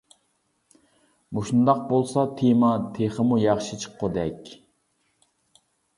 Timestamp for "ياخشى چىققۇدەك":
3.45-4.51